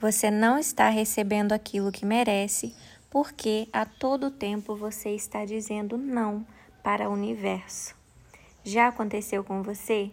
[0.00, 2.72] Você não está recebendo aquilo que merece,
[3.10, 6.46] porque a todo tempo você está dizendo não
[6.84, 7.96] para o universo.
[8.62, 10.10] Já aconteceu com você?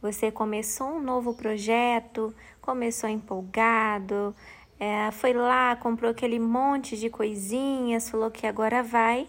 [0.00, 4.34] Você começou um novo projeto, começou empolgado,
[4.80, 9.28] é, foi lá, comprou aquele monte de coisinhas, falou que agora vai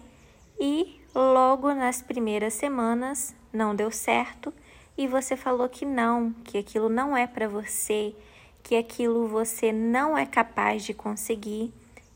[0.57, 4.53] e logo nas primeiras semanas não deu certo
[4.97, 8.15] e você falou que não, que aquilo não é para você,
[8.63, 11.73] que aquilo você não é capaz de conseguir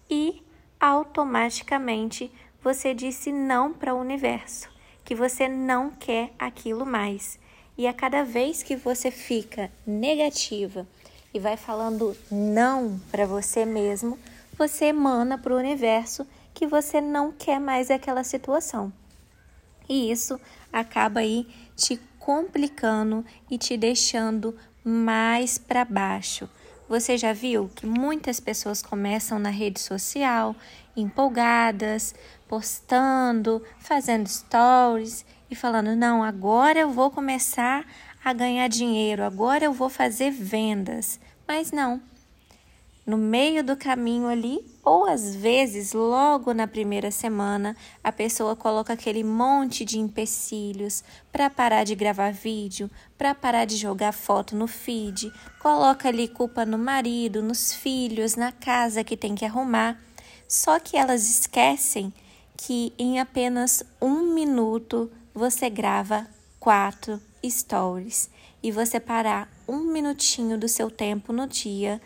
[0.10, 0.44] e
[0.80, 4.70] automaticamente você disse não para o universo,
[5.04, 7.40] que você não quer aquilo mais.
[7.78, 10.88] E a cada vez que você fica negativa
[11.34, 14.20] e vai falando não para você mesmo,
[14.58, 18.94] você emana para o universo que você não quer mais aquela situação.
[19.90, 20.40] E isso
[20.72, 26.50] acaba aí te complicando e te deixando mais para baixo.
[26.88, 30.56] Você já viu que muitas pessoas começam na rede social
[30.96, 32.14] empolgadas,
[32.48, 37.86] postando, fazendo stories e falando: não, agora eu vou começar
[38.24, 41.20] a ganhar dinheiro, agora eu vou fazer vendas.
[41.48, 42.02] Mas não.
[43.06, 48.94] No meio do caminho ali, ou às vezes logo na primeira semana, a pessoa coloca
[48.94, 54.68] aquele monte de empecilhos para parar de gravar vídeo, para parar de jogar foto no
[54.68, 55.30] feed,
[55.60, 60.02] coloca ali culpa no marido, nos filhos, na casa que tem que arrumar.
[60.48, 62.14] Só que elas esquecem
[62.56, 66.26] que em apenas um minuto você grava
[66.58, 68.30] quatro stories
[68.62, 72.02] e você parar um minutinho do seu tempo no dia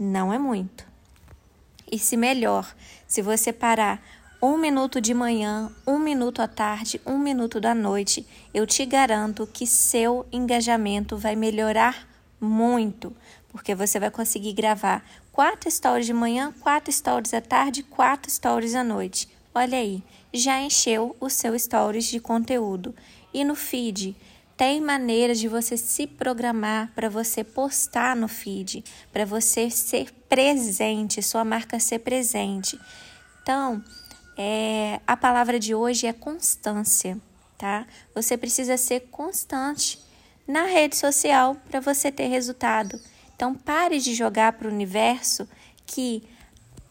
[0.00, 0.88] não é muito.
[1.92, 2.74] E se melhor,
[3.06, 4.02] se você parar
[4.40, 9.46] um minuto de manhã, um minuto à tarde, um minuto da noite, eu te garanto
[9.46, 12.08] que seu engajamento vai melhorar
[12.40, 13.14] muito,
[13.50, 18.74] porque você vai conseguir gravar quatro stories de manhã, quatro stories à tarde, quatro stories
[18.74, 19.28] à noite.
[19.54, 22.94] Olha aí, já encheu o seu stories de conteúdo.
[23.34, 24.16] E no feed,
[24.60, 31.22] tem maneiras de você se programar para você postar no feed, para você ser presente,
[31.22, 32.78] sua marca ser presente.
[33.40, 33.82] Então,
[34.36, 37.16] é, a palavra de hoje é constância,
[37.56, 37.86] tá?
[38.14, 39.98] Você precisa ser constante
[40.46, 43.00] na rede social para você ter resultado.
[43.34, 45.48] Então, pare de jogar para o universo
[45.86, 46.22] que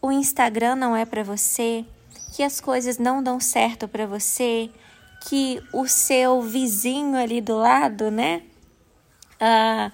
[0.02, 1.84] o Instagram não é para você,
[2.34, 4.68] que as coisas não dão certo para você,
[5.20, 8.42] que o seu vizinho ali do lado, né?
[9.38, 9.92] Ah,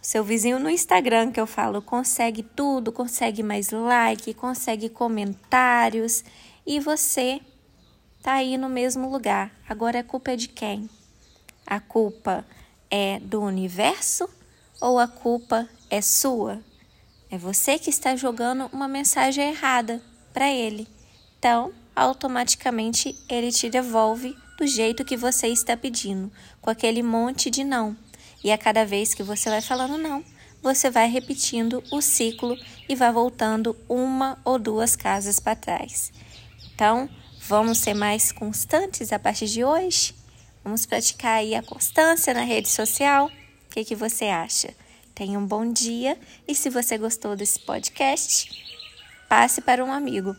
[0.00, 6.24] seu vizinho no Instagram que eu falo, consegue tudo, consegue mais like, consegue comentários
[6.66, 7.40] e você
[8.22, 9.52] tá aí no mesmo lugar.
[9.68, 10.88] Agora a culpa é de quem?
[11.66, 12.44] A culpa
[12.90, 14.28] é do universo
[14.80, 16.60] ou a culpa é sua?
[17.30, 20.02] É você que está jogando uma mensagem errada
[20.32, 20.88] para ele.
[21.38, 26.30] Então, automaticamente ele te devolve do jeito que você está pedindo,
[26.60, 27.96] com aquele monte de não.
[28.42, 30.24] E a cada vez que você vai falando não,
[30.60, 32.58] você vai repetindo o ciclo
[32.88, 36.12] e vai voltando uma ou duas casas para trás.
[36.74, 37.08] Então,
[37.40, 40.12] vamos ser mais constantes a partir de hoje?
[40.64, 43.26] Vamos praticar aí a constância na rede social?
[43.26, 44.74] O que, que você acha?
[45.14, 48.50] Tenha um bom dia e se você gostou desse podcast,
[49.28, 50.36] passe para um amigo.